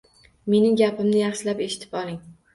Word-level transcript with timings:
Mening 0.53 0.79
gapimni 0.79 1.21
yaxshilab 1.21 1.63
eshitib 1.69 1.95
oling 2.03 2.19